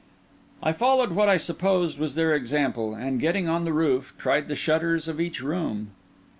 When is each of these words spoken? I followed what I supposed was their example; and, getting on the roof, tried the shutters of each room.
I 0.63 0.73
followed 0.73 1.11
what 1.11 1.29
I 1.29 1.37
supposed 1.37 1.99
was 1.99 2.15
their 2.15 2.33
example; 2.33 2.95
and, 2.95 3.19
getting 3.19 3.47
on 3.47 3.65
the 3.65 3.71
roof, 3.71 4.15
tried 4.17 4.47
the 4.47 4.55
shutters 4.55 5.07
of 5.07 5.21
each 5.21 5.43
room. 5.43 5.91